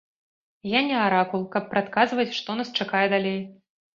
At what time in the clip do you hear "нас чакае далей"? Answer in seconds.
2.61-3.39